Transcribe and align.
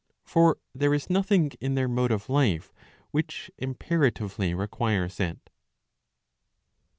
For 0.23 0.57
there 0.73 0.95
is 0.95 1.11
nothing 1.11 1.51
in 1.61 1.75
their 1.75 1.87
mode 1.87 2.11
of 2.11 2.27
life 2.27 2.73
which 3.11 3.51
imperatively 3.59 4.51
requires 4.55 5.19
it. 5.19 5.51